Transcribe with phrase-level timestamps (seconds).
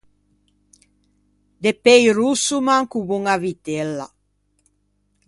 [1.63, 4.07] De pei rosso, manco boña a vitella.